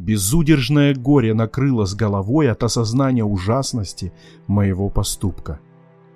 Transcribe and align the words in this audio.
Безудержное 0.00 0.94
горе 0.94 1.34
накрыло 1.34 1.84
с 1.84 1.94
головой 1.94 2.50
от 2.50 2.62
осознания 2.62 3.22
ужасности 3.22 4.14
моего 4.46 4.88
поступка. 4.88 5.60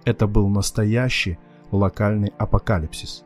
Это 0.06 0.26
был 0.26 0.48
настоящий 0.48 1.36
локальный 1.70 2.32
апокалипсис. 2.38 3.24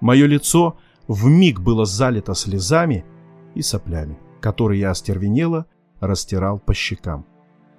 Мое 0.00 0.26
лицо 0.26 0.76
вмиг 1.08 1.58
было 1.58 1.86
залито 1.86 2.34
слезами 2.34 3.04
и 3.56 3.62
соплями, 3.62 4.16
которые 4.40 4.78
я 4.78 4.90
остервенело 4.92 5.66
растирал 5.98 6.60
по 6.60 6.72
щекам. 6.72 7.26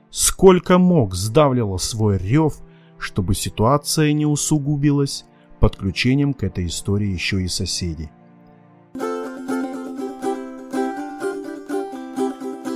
Сколько 0.09 0.77
мог 0.77 1.15
сдавливал 1.15 1.79
свой 1.79 2.17
рев, 2.17 2.55
чтобы 2.97 3.35
ситуация 3.35 4.11
не 4.11 4.25
усугубилась 4.25 5.23
подключением 5.61 6.33
к 6.33 6.43
этой 6.43 6.65
истории 6.65 7.07
еще 7.07 7.41
и 7.41 7.47
соседей. 7.47 8.11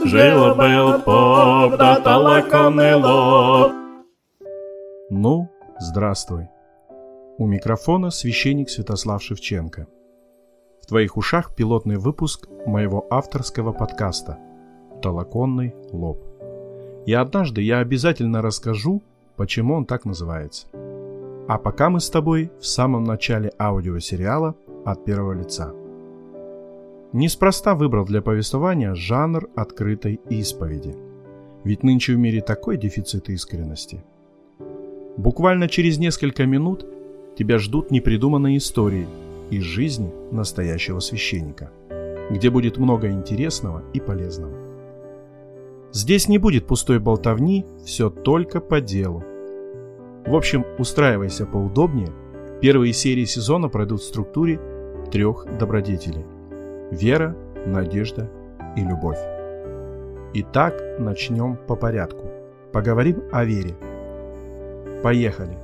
Жил-был 0.06 1.02
поп, 1.02 1.80
да 1.80 2.00
толоконный 2.00 2.94
лоб. 2.94 3.72
Ну, 5.10 5.50
здравствуй. 5.80 6.48
У 7.40 7.48
микрофона 7.48 8.12
священник 8.12 8.70
Святослав 8.70 9.24
Шевченко. 9.24 9.88
В 10.84 10.86
твоих 10.86 11.18
ушах 11.18 11.56
пилотный 11.56 11.98
выпуск 11.98 12.48
моего 12.68 13.08
авторского 13.10 13.74
подкаста 13.74 14.38
«Толоконный 15.02 15.74
лоб». 15.92 16.20
И 17.08 17.14
однажды 17.14 17.64
я 17.64 17.80
обязательно 17.80 18.44
расскажу, 18.44 19.02
почему 19.38 19.74
он 19.74 19.86
так 19.86 20.06
называется. 20.06 20.68
А 21.48 21.58
пока 21.58 21.90
мы 21.90 22.00
с 22.00 22.12
тобой 22.12 22.52
в 22.60 22.66
самом 22.68 23.06
начале 23.06 23.52
аудиосериала 23.58 24.56
от 24.86 25.04
первого 25.04 25.34
лица– 25.34 25.74
Неспроста 27.16 27.76
выбрал 27.76 28.04
для 28.04 28.22
повествования 28.22 28.94
жанр 28.94 29.48
открытой 29.56 30.20
исповеди. 30.30 30.98
Ведь 31.64 31.82
нынче 31.82 32.14
в 32.14 32.18
мире 32.18 32.42
такой 32.42 32.76
дефицит 32.76 33.30
искренности. 33.30 34.04
Буквально 35.16 35.70
через 35.70 35.98
несколько 35.98 36.46
минут 36.46 36.86
тебя 37.38 37.58
ждут 37.58 37.90
непридуманные 37.90 38.58
истории 38.58 39.08
из 39.50 39.64
жизни 39.64 40.12
настоящего 40.34 41.00
священника, 41.00 41.72
где 42.32 42.50
будет 42.50 42.78
много 42.78 43.10
интересного 43.10 43.82
и 43.94 44.02
полезного. 44.02 44.58
Здесь 45.94 46.28
не 46.28 46.38
будет 46.38 46.68
пустой 46.68 47.00
болтовни, 47.00 47.66
все 47.86 48.10
только 48.10 48.60
по 48.60 48.82
делу. 48.82 49.24
В 50.26 50.36
общем, 50.36 50.66
устраивайся 50.78 51.46
поудобнее. 51.46 52.12
Первые 52.62 52.92
серии 52.92 53.24
сезона 53.24 53.70
пройдут 53.70 54.02
в 54.02 54.06
структуре 54.06 54.60
трех 55.14 55.48
добродетелей 55.58 56.26
вера, 56.92 57.36
надежда 57.66 58.30
и 58.76 58.82
любовь. 58.82 59.20
Итак, 60.34 61.00
начнем 61.00 61.58
по 61.68 61.76
порядку. 61.76 62.30
Поговорим 62.74 63.24
о 63.32 63.46
вере. 63.46 63.76
Поехали. 65.02 65.58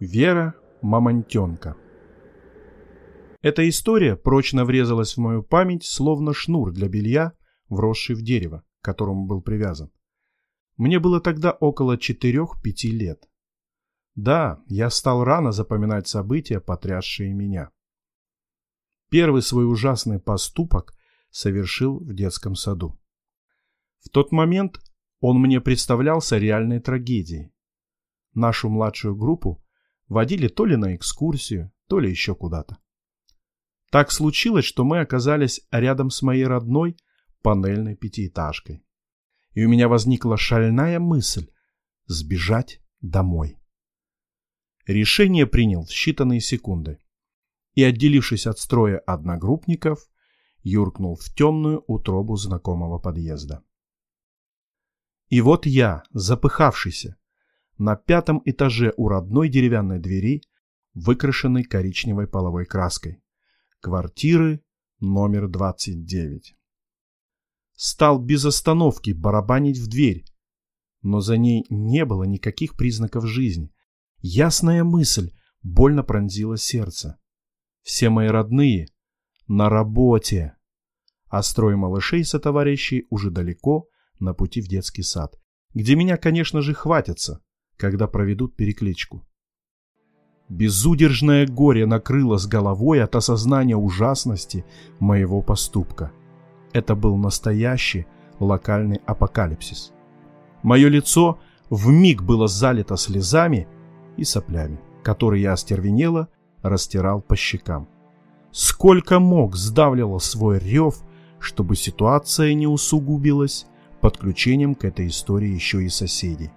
Вера 0.00 0.54
Мамонтенка. 0.80 1.76
Эта 3.42 3.68
история 3.68 4.16
прочно 4.16 4.64
врезалась 4.64 5.16
в 5.16 5.20
мою 5.20 5.42
память, 5.42 5.84
словно 5.84 6.32
шнур 6.32 6.72
для 6.72 6.88
белья, 6.88 7.32
вросший 7.68 8.14
в 8.14 8.22
дерево, 8.22 8.62
к 8.80 8.84
которому 8.84 9.26
был 9.26 9.42
привязан. 9.42 9.90
Мне 10.76 11.00
было 11.00 11.20
тогда 11.20 11.50
около 11.50 11.96
4-5 11.96 12.46
лет. 12.90 13.28
Да, 14.14 14.62
я 14.66 14.90
стал 14.90 15.24
рано 15.24 15.52
запоминать 15.52 16.06
события, 16.06 16.60
потрясшие 16.60 17.32
меня. 17.34 17.70
Первый 19.12 19.42
свой 19.42 19.70
ужасный 19.70 20.18
поступок 20.18 20.94
совершил 21.30 21.98
в 21.98 22.14
детском 22.14 22.54
саду. 22.54 22.98
В 23.98 24.08
тот 24.08 24.32
момент 24.32 24.80
он 25.20 25.38
мне 25.38 25.60
представлялся 25.60 26.38
реальной 26.38 26.80
трагедией. 26.80 27.52
Нашу 28.32 28.70
младшую 28.70 29.14
группу 29.14 29.62
водили 30.08 30.48
то 30.48 30.64
ли 30.64 30.76
на 30.76 30.96
экскурсию, 30.96 31.70
то 31.88 31.98
ли 31.98 32.08
еще 32.08 32.34
куда-то. 32.34 32.78
Так 33.90 34.10
случилось, 34.10 34.64
что 34.64 34.82
мы 34.82 35.00
оказались 35.00 35.60
рядом 35.70 36.08
с 36.08 36.22
моей 36.22 36.46
родной 36.46 36.96
панельной 37.42 37.96
пятиэтажкой. 37.96 38.82
И 39.52 39.62
у 39.62 39.68
меня 39.68 39.88
возникла 39.88 40.38
шальная 40.38 40.98
мысль 40.98 41.50
сбежать 42.06 42.80
домой. 43.02 43.58
Решение 44.86 45.46
принял 45.46 45.84
в 45.84 45.90
считанные 45.90 46.40
секунды 46.40 47.01
и, 47.74 47.82
отделившись 47.82 48.46
от 48.46 48.58
строя 48.58 48.98
одногруппников, 48.98 50.08
юркнул 50.62 51.16
в 51.16 51.34
темную 51.34 51.82
утробу 51.86 52.36
знакомого 52.36 52.98
подъезда. 52.98 53.62
И 55.28 55.40
вот 55.40 55.66
я, 55.66 56.02
запыхавшийся, 56.10 57.16
на 57.78 57.96
пятом 57.96 58.42
этаже 58.44 58.92
у 58.96 59.08
родной 59.08 59.48
деревянной 59.48 59.98
двери, 59.98 60.42
выкрашенной 60.94 61.64
коричневой 61.64 62.26
половой 62.28 62.66
краской, 62.66 63.22
квартиры 63.80 64.62
номер 65.00 65.48
29. 65.48 66.54
Стал 67.74 68.18
без 68.20 68.44
остановки 68.44 69.12
барабанить 69.12 69.78
в 69.78 69.88
дверь, 69.88 70.24
но 71.00 71.20
за 71.20 71.36
ней 71.36 71.64
не 71.70 72.04
было 72.04 72.24
никаких 72.24 72.76
признаков 72.76 73.26
жизни. 73.26 73.72
Ясная 74.18 74.84
мысль 74.84 75.32
больно 75.62 76.04
пронзила 76.04 76.56
сердце. 76.56 77.18
Все 77.82 78.10
мои 78.10 78.28
родные 78.28 78.88
на 79.48 79.68
работе. 79.68 80.54
А 81.28 81.42
строй 81.42 81.76
малышей 81.76 82.24
со 82.24 82.38
товарищей 82.38 83.06
уже 83.10 83.30
далеко 83.30 83.86
на 84.18 84.34
пути 84.34 84.60
в 84.60 84.68
детский 84.68 85.02
сад, 85.02 85.38
где 85.74 85.96
меня, 85.96 86.16
конечно 86.16 86.60
же, 86.60 86.74
хватятся, 86.74 87.40
когда 87.76 88.06
проведут 88.06 88.54
перекличку. 88.54 89.26
Безудержное 90.48 91.46
горе 91.46 91.86
накрыло 91.86 92.36
с 92.36 92.46
головой 92.46 93.02
от 93.02 93.16
осознания 93.16 93.76
ужасности 93.76 94.64
моего 94.98 95.40
поступка. 95.40 96.12
Это 96.72 96.94
был 96.94 97.16
настоящий 97.16 98.06
локальный 98.38 99.00
апокалипсис. 99.06 99.92
Мое 100.62 100.88
лицо 100.88 101.40
вмиг 101.70 102.22
было 102.22 102.48
залито 102.48 102.96
слезами 102.96 103.66
и 104.16 104.24
соплями, 104.24 104.78
которые 105.02 105.42
я 105.42 105.52
остервенело 105.54 106.28
растирал 106.62 107.20
по 107.20 107.36
щекам. 107.36 107.88
Сколько 108.50 109.18
мог 109.18 109.56
сдавливал 109.56 110.20
свой 110.20 110.58
рев, 110.58 111.02
чтобы 111.38 111.76
ситуация 111.76 112.54
не 112.54 112.66
усугубилась 112.66 113.66
подключением 114.00 114.74
к 114.74 114.84
этой 114.84 115.06
истории 115.06 115.48
еще 115.48 115.84
и 115.84 115.88
соседей. 115.88 116.50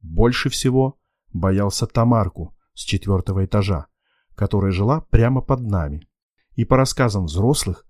Больше 0.00 0.48
всего 0.48 0.98
боялся 1.32 1.86
Тамарку 1.86 2.56
с 2.72 2.82
четвертого 2.82 3.44
этажа, 3.44 3.86
которая 4.34 4.70
жила 4.70 5.00
прямо 5.00 5.40
под 5.40 5.60
нами 5.60 6.08
и, 6.54 6.64
по 6.64 6.76
рассказам 6.76 7.26
взрослых, 7.26 7.84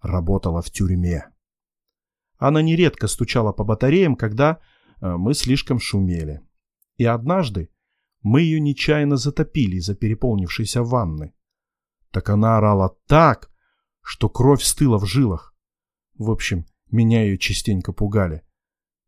работала 0.00 0.62
в 0.62 0.70
тюрьме. 0.70 1.26
Она 2.38 2.62
нередко 2.62 3.08
стучала 3.08 3.52
по 3.52 3.64
батареям, 3.64 4.14
когда 4.14 4.60
э, 5.00 5.16
мы 5.16 5.34
слишком 5.34 5.80
шумели. 5.80 6.42
И 6.96 7.04
однажды 7.04 7.70
мы 8.26 8.40
ее 8.40 8.58
нечаянно 8.58 9.16
затопили 9.18 9.76
из-за 9.76 9.94
переполнившейся 9.94 10.82
ванны. 10.82 11.32
Так 12.10 12.28
она 12.28 12.56
орала 12.56 12.98
так, 13.06 13.52
что 14.02 14.28
кровь 14.28 14.64
стыла 14.64 14.98
в 14.98 15.06
жилах. 15.06 15.54
В 16.18 16.32
общем, 16.32 16.66
меня 16.90 17.22
ее 17.22 17.38
частенько 17.38 17.92
пугали, 17.92 18.44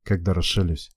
когда 0.05 0.35
расшалюсь. 0.35 0.93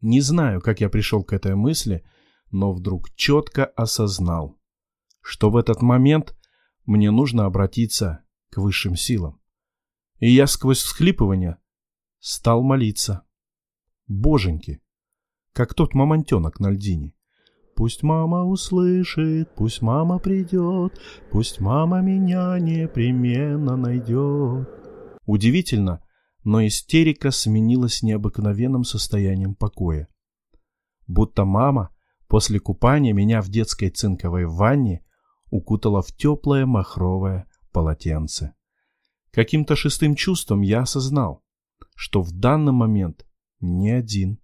Не 0.00 0.22
знаю, 0.22 0.62
как 0.62 0.80
я 0.80 0.88
пришел 0.88 1.22
к 1.22 1.34
этой 1.34 1.54
мысли, 1.54 2.02
но 2.50 2.72
вдруг 2.72 3.14
четко 3.14 3.66
осознал, 3.66 4.58
что 5.20 5.50
в 5.50 5.58
этот 5.58 5.82
момент 5.82 6.34
мне 6.86 7.10
нужно 7.10 7.44
обратиться 7.44 8.24
к 8.48 8.56
высшим 8.56 8.96
силам. 8.96 9.38
И 10.18 10.30
я 10.30 10.46
сквозь 10.46 10.78
всхлипывание 10.78 11.58
стал 12.20 12.62
молиться. 12.62 13.26
Боженьки, 14.06 14.80
как 15.56 15.72
тот 15.72 15.94
мамонтенок 15.94 16.60
на 16.60 16.68
льдине. 16.70 17.14
Пусть 17.76 18.02
мама 18.02 18.44
услышит, 18.44 19.54
пусть 19.54 19.80
мама 19.80 20.18
придет, 20.18 21.00
пусть 21.30 21.60
мама 21.60 22.02
меня 22.02 22.58
непременно 22.58 23.74
найдет. 23.74 24.68
Удивительно, 25.24 26.02
но 26.44 26.66
истерика 26.66 27.30
сменилась 27.30 28.02
необыкновенным 28.02 28.84
состоянием 28.84 29.54
покоя. 29.54 30.08
Будто 31.06 31.46
мама 31.46 31.88
после 32.28 32.60
купания 32.60 33.14
меня 33.14 33.40
в 33.40 33.48
детской 33.48 33.88
цинковой 33.88 34.44
ванне 34.44 35.06
укутала 35.50 36.02
в 36.02 36.14
теплое 36.14 36.66
махровое 36.66 37.46
полотенце. 37.72 38.52
Каким-то 39.30 39.74
шестым 39.74 40.16
чувством 40.16 40.60
я 40.60 40.82
осознал, 40.82 41.42
что 41.94 42.20
в 42.20 42.32
данный 42.32 42.72
момент 42.72 43.24
не 43.60 43.90
один. 43.90 44.38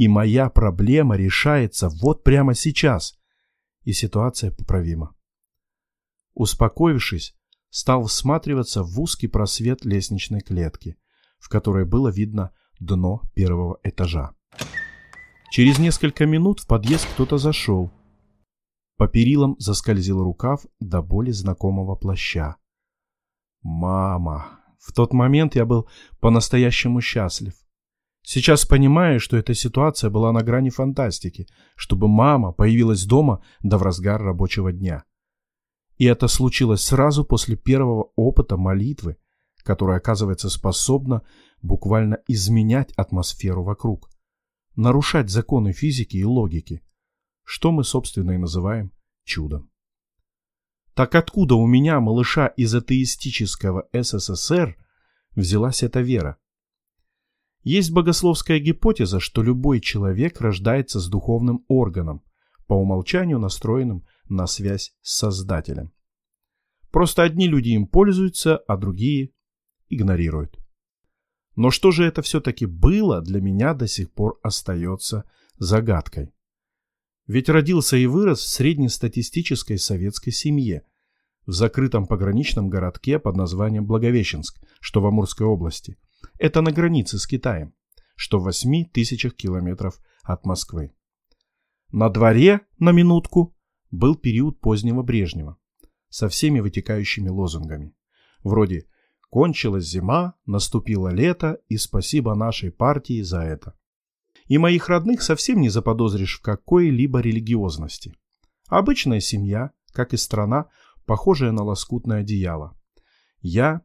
И 0.00 0.08
моя 0.08 0.48
проблема 0.48 1.14
решается 1.14 1.90
вот 1.90 2.24
прямо 2.24 2.54
сейчас. 2.54 3.18
И 3.84 3.92
ситуация 3.92 4.50
поправима. 4.50 5.14
Успокоившись, 6.32 7.36
стал 7.68 8.06
всматриваться 8.06 8.82
в 8.82 8.98
узкий 8.98 9.28
просвет 9.28 9.84
лестничной 9.84 10.40
клетки, 10.40 10.96
в 11.38 11.50
которой 11.50 11.84
было 11.84 12.08
видно 12.08 12.50
дно 12.78 13.20
первого 13.34 13.78
этажа. 13.82 14.34
Через 15.50 15.78
несколько 15.78 16.24
минут 16.24 16.60
в 16.60 16.66
подъезд 16.66 17.06
кто-то 17.12 17.36
зашел. 17.36 17.92
По 18.96 19.06
перилам 19.06 19.54
заскользил 19.58 20.24
рукав 20.24 20.64
до 20.80 21.02
боли 21.02 21.30
знакомого 21.30 21.94
плаща. 21.94 22.56
Мама! 23.60 24.60
В 24.78 24.94
тот 24.94 25.12
момент 25.12 25.56
я 25.56 25.66
был 25.66 25.90
по-настоящему 26.20 27.02
счастлив. 27.02 27.52
Сейчас 28.22 28.66
понимаю, 28.66 29.18
что 29.18 29.36
эта 29.36 29.54
ситуация 29.54 30.10
была 30.10 30.32
на 30.32 30.42
грани 30.42 30.70
фантастики, 30.70 31.46
чтобы 31.74 32.08
мама 32.08 32.52
появилась 32.52 33.04
дома 33.04 33.42
да 33.62 33.78
в 33.78 33.82
разгар 33.82 34.22
рабочего 34.22 34.72
дня. 34.72 35.04
И 35.96 36.04
это 36.04 36.28
случилось 36.28 36.82
сразу 36.82 37.24
после 37.24 37.56
первого 37.56 38.12
опыта 38.16 38.56
молитвы, 38.56 39.16
которая, 39.62 39.98
оказывается, 39.98 40.48
способна 40.48 41.22
буквально 41.62 42.18
изменять 42.26 42.92
атмосферу 42.92 43.64
вокруг, 43.64 44.10
нарушать 44.76 45.30
законы 45.30 45.72
физики 45.72 46.16
и 46.16 46.24
логики, 46.24 46.82
что 47.44 47.72
мы, 47.72 47.84
собственно, 47.84 48.32
и 48.32 48.38
называем 48.38 48.92
чудом. 49.24 49.70
Так 50.94 51.14
откуда 51.14 51.54
у 51.54 51.66
меня, 51.66 52.00
малыша 52.00 52.46
из 52.46 52.74
атеистического 52.74 53.88
СССР, 53.92 54.76
взялась 55.34 55.82
эта 55.82 56.00
вера? 56.00 56.38
Есть 57.62 57.92
богословская 57.92 58.58
гипотеза, 58.58 59.20
что 59.20 59.42
любой 59.42 59.80
человек 59.80 60.40
рождается 60.40 60.98
с 60.98 61.08
духовным 61.08 61.64
органом, 61.68 62.22
по 62.66 62.74
умолчанию 62.74 63.38
настроенным 63.38 64.06
на 64.28 64.46
связь 64.46 64.94
с 65.02 65.16
Создателем. 65.16 65.92
Просто 66.90 67.24
одни 67.24 67.48
люди 67.48 67.70
им 67.70 67.86
пользуются, 67.86 68.56
а 68.56 68.76
другие 68.76 69.32
игнорируют. 69.88 70.56
Но 71.56 71.70
что 71.70 71.90
же 71.90 72.04
это 72.04 72.22
все-таки 72.22 72.66
было, 72.66 73.20
для 73.20 73.40
меня 73.40 73.74
до 73.74 73.86
сих 73.86 74.12
пор 74.12 74.38
остается 74.42 75.24
загадкой. 75.58 76.32
Ведь 77.26 77.48
родился 77.48 77.96
и 77.96 78.06
вырос 78.06 78.40
в 78.40 78.48
среднестатистической 78.48 79.78
советской 79.78 80.30
семье, 80.30 80.84
в 81.46 81.52
закрытом 81.52 82.06
пограничном 82.06 82.68
городке 82.68 83.18
под 83.18 83.36
названием 83.36 83.84
Благовещенск, 83.84 84.60
что 84.80 85.00
в 85.00 85.06
Амурской 85.06 85.46
области. 85.46 85.96
Это 86.40 86.62
на 86.62 86.72
границе 86.72 87.18
с 87.18 87.26
Китаем, 87.26 87.74
что 88.16 88.38
в 88.38 88.44
8 88.44 88.86
тысячах 88.86 89.36
километров 89.36 90.00
от 90.22 90.46
Москвы. 90.46 90.94
На 91.92 92.08
дворе, 92.08 92.62
на 92.78 92.92
минутку, 92.92 93.54
был 93.90 94.16
период 94.16 94.58
позднего 94.58 95.02
Брежнева 95.02 95.58
со 96.08 96.30
всеми 96.30 96.60
вытекающими 96.60 97.28
лозунгами. 97.28 97.94
Вроде 98.42 98.86
«Кончилась 99.28 99.84
зима, 99.84 100.32
наступило 100.46 101.08
лето, 101.08 101.60
и 101.68 101.76
спасибо 101.76 102.34
нашей 102.34 102.72
партии 102.72 103.20
за 103.20 103.42
это». 103.42 103.74
И 104.46 104.56
моих 104.56 104.88
родных 104.88 105.20
совсем 105.20 105.60
не 105.60 105.68
заподозришь 105.68 106.38
в 106.38 106.42
какой-либо 106.42 107.20
религиозности. 107.20 108.14
Обычная 108.66 109.20
семья, 109.20 109.72
как 109.92 110.14
и 110.14 110.16
страна, 110.16 110.70
похожая 111.04 111.52
на 111.52 111.64
лоскутное 111.64 112.20
одеяло. 112.20 112.74
Я, 113.42 113.82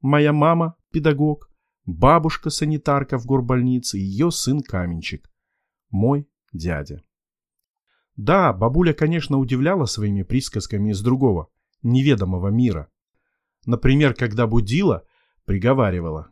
моя 0.00 0.32
мама, 0.32 0.76
педагог, 0.90 1.49
бабушка-санитарка 1.86 3.18
в 3.18 3.26
горбольнице 3.26 3.98
ее 3.98 4.30
сын-каменщик. 4.30 5.30
Мой 5.90 6.28
дядя. 6.52 7.02
Да, 8.16 8.52
бабуля, 8.52 8.92
конечно, 8.92 9.38
удивляла 9.38 9.86
своими 9.86 10.22
присказками 10.22 10.90
из 10.90 11.00
другого, 11.02 11.48
неведомого 11.82 12.48
мира. 12.48 12.90
Например, 13.66 14.14
когда 14.14 14.46
будила, 14.46 15.04
приговаривала. 15.44 16.30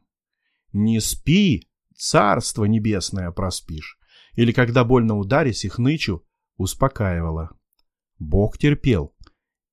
«Не 0.73 1.01
спи, 1.01 1.69
царство 1.97 2.65
небесное 2.65 3.31
проспишь». 3.31 3.99
Или 4.35 4.53
когда 4.53 4.85
больно 4.85 5.17
ударись 5.17 5.65
и 5.65 5.69
хнычу, 5.69 6.25
успокаивала. 6.59 7.51
Бог 8.21 8.57
терпел 8.57 9.13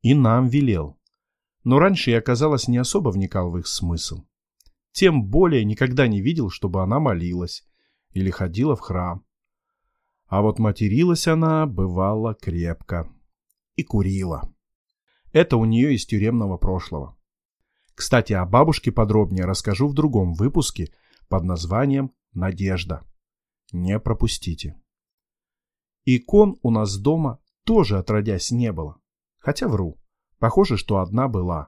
и 0.01 0.15
нам 0.15 0.47
велел. 0.47 0.99
Но 1.63 1.77
раньше 1.77 2.09
я, 2.09 2.21
казалось, 2.21 2.67
не 2.67 2.77
особо 2.77 3.09
вникал 3.09 3.51
в 3.51 3.57
их 3.59 3.67
смысл. 3.67 4.25
Тем 4.95 5.25
более 5.25 5.65
никогда 5.65 6.07
не 6.07 6.21
видел, 6.21 6.49
чтобы 6.49 6.81
она 6.81 7.01
молилась 7.01 7.67
или 8.11 8.29
ходила 8.29 8.77
в 8.77 8.79
храм. 8.79 9.25
А 10.27 10.41
вот 10.41 10.57
материлась 10.57 11.27
она, 11.27 11.65
бывало, 11.65 12.33
крепко. 12.33 13.13
И 13.75 13.83
курила. 13.83 14.49
Это 15.33 15.57
у 15.57 15.65
нее 15.65 15.95
из 15.95 16.05
тюремного 16.05 16.55
прошлого. 16.55 17.17
Кстати, 17.93 18.31
о 18.31 18.45
бабушке 18.45 18.89
подробнее 18.89 19.43
расскажу 19.43 19.89
в 19.89 19.93
другом 19.93 20.33
выпуске 20.33 20.93
под 21.27 21.43
названием 21.43 22.13
«Надежда». 22.31 23.03
Не 23.73 23.99
пропустите. 23.99 24.81
Икон 26.05 26.57
у 26.61 26.71
нас 26.71 26.97
дома 26.97 27.41
тоже 27.65 27.97
отродясь 27.97 28.49
не 28.51 28.71
было. 28.71 29.01
Хотя 29.39 29.67
вру. 29.67 29.99
Похоже, 30.39 30.77
что 30.77 30.99
одна 30.99 31.27
была. 31.27 31.67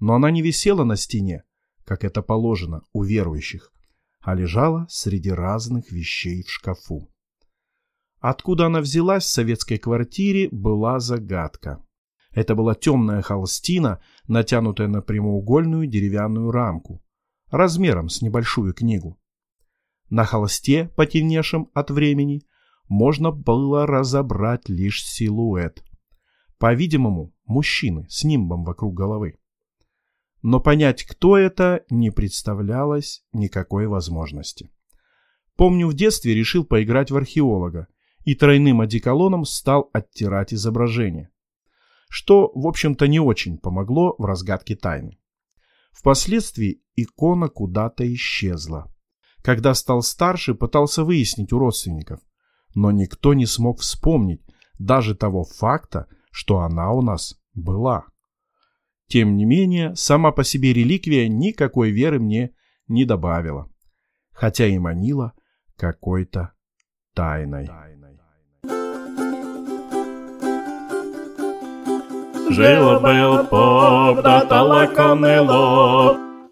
Но 0.00 0.14
она 0.14 0.32
не 0.32 0.42
висела 0.42 0.82
на 0.82 0.96
стене, 0.96 1.44
как 1.88 2.04
это 2.04 2.20
положено 2.20 2.82
у 2.92 3.02
верующих, 3.02 3.72
а 4.20 4.34
лежала 4.34 4.86
среди 4.90 5.30
разных 5.30 5.90
вещей 5.90 6.42
в 6.42 6.50
шкафу. 6.50 7.08
Откуда 8.20 8.66
она 8.66 8.80
взялась 8.82 9.24
в 9.24 9.28
советской 9.28 9.78
квартире, 9.78 10.50
была 10.52 11.00
загадка. 11.00 11.82
Это 12.32 12.54
была 12.54 12.74
темная 12.74 13.22
холстина, 13.22 14.02
натянутая 14.26 14.86
на 14.86 15.00
прямоугольную 15.00 15.86
деревянную 15.86 16.50
рамку, 16.50 17.02
размером 17.50 18.10
с 18.10 18.20
небольшую 18.20 18.74
книгу. 18.74 19.18
На 20.10 20.26
холсте, 20.26 20.90
потемневшем 20.94 21.70
от 21.72 21.90
времени, 21.90 22.42
можно 22.90 23.30
было 23.30 23.86
разобрать 23.86 24.68
лишь 24.68 25.06
силуэт. 25.06 25.82
По-видимому, 26.58 27.32
мужчины 27.46 28.06
с 28.10 28.24
нимбом 28.24 28.64
вокруг 28.64 28.92
головы. 28.92 29.38
Но 30.50 30.60
понять, 30.60 31.04
кто 31.04 31.36
это, 31.36 31.84
не 31.90 32.10
представлялось 32.10 33.22
никакой 33.34 33.86
возможности. 33.86 34.70
Помню, 35.56 35.86
в 35.86 35.92
детстве 35.92 36.34
решил 36.34 36.64
поиграть 36.64 37.10
в 37.10 37.16
археолога 37.16 37.88
и 38.24 38.34
тройным 38.34 38.80
одеколоном 38.80 39.44
стал 39.44 39.90
оттирать 39.92 40.54
изображение 40.54 41.30
что, 42.08 42.50
в 42.54 42.66
общем-то, 42.66 43.06
не 43.06 43.20
очень 43.20 43.58
помогло 43.58 44.14
в 44.18 44.24
разгадке 44.24 44.76
тайны. 44.76 45.18
Впоследствии 45.92 46.80
икона 46.96 47.48
куда-то 47.48 48.10
исчезла. 48.14 48.90
Когда 49.42 49.74
стал 49.74 50.02
старше, 50.02 50.54
пытался 50.54 51.04
выяснить 51.04 51.52
у 51.52 51.58
родственников, 51.58 52.20
но 52.74 52.90
никто 52.90 53.34
не 53.34 53.44
смог 53.44 53.80
вспомнить 53.80 54.42
даже 54.78 55.14
того 55.14 55.44
факта, 55.44 56.06
что 56.30 56.60
она 56.60 56.92
у 56.92 57.02
нас 57.02 57.38
была. 57.52 58.06
Тем 59.08 59.36
не 59.36 59.46
менее, 59.46 59.96
сама 59.96 60.32
по 60.32 60.44
себе 60.44 60.74
реликвия 60.74 61.28
никакой 61.28 61.90
веры 61.90 62.20
мне 62.20 62.50
не 62.88 63.06
добавила, 63.06 63.70
хотя 64.32 64.66
и 64.66 64.78
манила 64.78 65.32
какой-то 65.76 66.52
тайной. 67.14 67.70
Жил 72.50 73.00
был 73.00 73.44
поп, 73.46 74.22
да 74.22 74.44
толоконный 74.44 75.40
лоб, 75.40 76.18